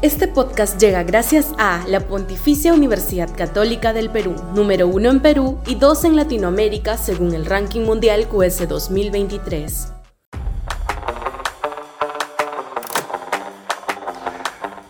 [0.00, 5.58] Este podcast llega gracias a la Pontificia Universidad Católica del Perú, número uno en Perú
[5.66, 9.92] y dos en Latinoamérica según el ranking mundial QS 2023.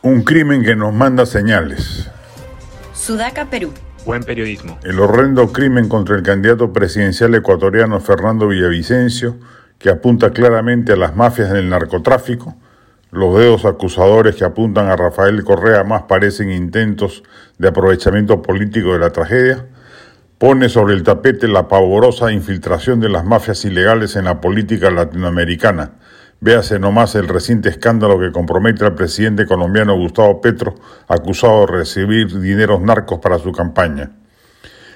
[0.00, 2.08] Un crimen que nos manda señales.
[2.94, 3.74] Sudaca, Perú.
[4.06, 4.78] Buen periodismo.
[4.84, 9.36] El horrendo crimen contra el candidato presidencial ecuatoriano Fernando Villavicencio,
[9.78, 12.56] que apunta claramente a las mafias del narcotráfico,
[13.14, 17.22] los dedos acusadores que apuntan a Rafael Correa más parecen intentos
[17.58, 19.66] de aprovechamiento político de la tragedia.
[20.38, 25.92] Pone sobre el tapete la pavorosa infiltración de las mafias ilegales en la política latinoamericana.
[26.40, 30.74] Véase nomás el reciente escándalo que compromete al presidente colombiano Gustavo Petro,
[31.06, 34.10] acusado de recibir dineros narcos para su campaña.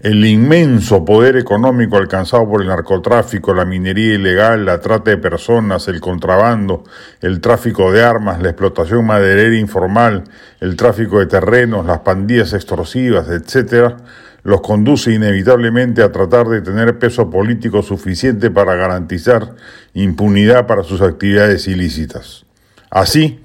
[0.00, 5.88] El inmenso poder económico alcanzado por el narcotráfico, la minería ilegal, la trata de personas,
[5.88, 6.84] el contrabando,
[7.20, 10.24] el tráfico de armas, la explotación maderera informal,
[10.60, 13.96] el tráfico de terrenos, las pandillas extorsivas, etc.,
[14.42, 19.54] los conduce inevitablemente a tratar de tener peso político suficiente para garantizar
[19.92, 22.46] impunidad para sus actividades ilícitas.
[22.88, 23.40] Así,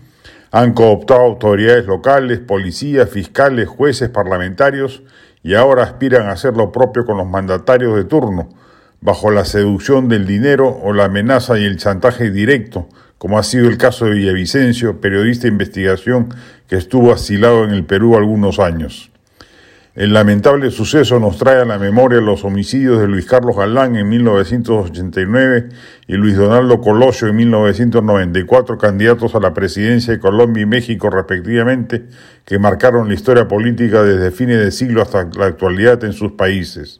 [0.55, 5.03] han cooptado autoridades locales, policías, fiscales, jueces, parlamentarios
[5.43, 8.47] y ahora aspiran a hacer lo propio con los mandatarios de turno,
[9.01, 13.67] bajo la seducción del dinero o la amenaza y el chantaje directo, como ha sido
[13.67, 16.33] el caso de Villavicencio, periodista de investigación
[16.69, 19.11] que estuvo asilado en el Perú algunos años.
[19.95, 24.09] El lamentable suceso nos trae a la memoria los homicidios de Luis Carlos Galán en
[24.09, 25.69] 1989
[26.07, 32.07] y Luis Donaldo Colosio en 1994, candidatos a la presidencia de Colombia y México respectivamente,
[32.43, 36.99] que marcaron la historia política desde fines de siglo hasta la actualidad en sus países.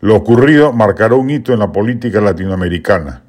[0.00, 3.22] Lo ocurrido marcará un hito en la política latinoamericana.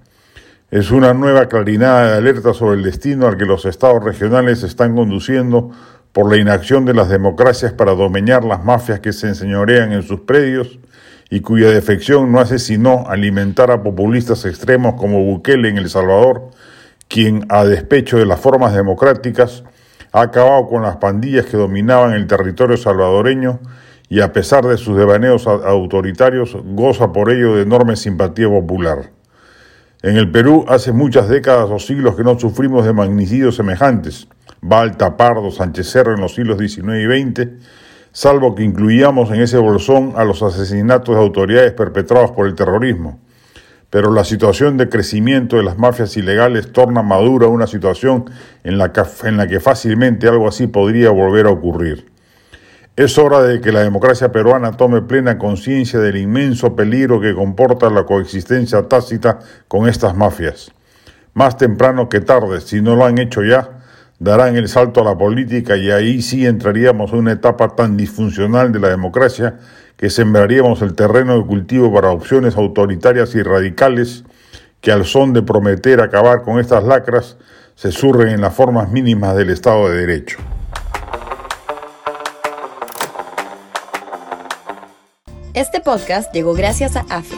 [0.70, 4.96] Es una nueva clarinada de alerta sobre el destino al que los estados regionales están
[4.96, 5.72] conduciendo
[6.16, 10.22] por la inacción de las democracias para domeñar las mafias que se enseñorean en sus
[10.22, 10.80] predios
[11.30, 16.52] y cuya defección no hace sino alimentar a populistas extremos como Bukele en El Salvador,
[17.10, 19.66] quien, a despecho de las formas democráticas,
[20.14, 23.60] ha acabado con las pandillas que dominaban el territorio salvadoreño
[24.08, 29.12] y a pesar de sus devaneos autoritarios goza por ello de enorme simpatía popular.
[30.02, 34.30] En el Perú hace muchas décadas o siglos que no sufrimos de magnicidios semejantes,
[34.68, 37.50] Balta, Pardo, Sánchez Cerro en los siglos XIX y XX,
[38.12, 43.20] salvo que incluíamos en ese bolsón a los asesinatos de autoridades perpetrados por el terrorismo.
[43.92, 48.26] Pero la situación de crecimiento de las mafias ilegales torna madura una situación
[48.64, 52.12] en la que fácilmente algo así podría volver a ocurrir.
[52.96, 57.92] Es hora de que la democracia peruana tome plena conciencia del inmenso peligro que comporta
[57.92, 60.72] la coexistencia tácita con estas mafias.
[61.36, 63.75] Más temprano que tarde, si no lo han hecho ya,
[64.20, 68.72] darán el salto a la política y ahí sí entraríamos en una etapa tan disfuncional
[68.72, 69.60] de la democracia
[69.98, 74.24] que sembraríamos el terreno de cultivo para opciones autoritarias y radicales
[74.82, 77.38] que al son de prometer acabar con estas lacras
[77.76, 80.38] se surren en las formas mínimas del Estado de Derecho.
[85.54, 87.38] Este podcast llegó gracias a AFE,